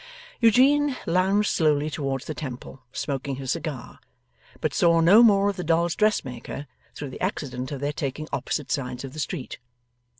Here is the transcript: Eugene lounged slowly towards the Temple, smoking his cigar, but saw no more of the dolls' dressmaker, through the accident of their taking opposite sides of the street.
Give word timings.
Eugene 0.39 0.97
lounged 1.05 1.51
slowly 1.51 1.87
towards 1.87 2.25
the 2.25 2.33
Temple, 2.33 2.81
smoking 2.91 3.35
his 3.35 3.51
cigar, 3.51 3.99
but 4.59 4.73
saw 4.73 4.99
no 4.99 5.21
more 5.21 5.47
of 5.51 5.57
the 5.57 5.63
dolls' 5.63 5.93
dressmaker, 5.93 6.65
through 6.95 7.11
the 7.11 7.21
accident 7.21 7.71
of 7.71 7.81
their 7.81 7.93
taking 7.93 8.27
opposite 8.33 8.71
sides 8.71 9.03
of 9.03 9.13
the 9.13 9.19
street. 9.19 9.59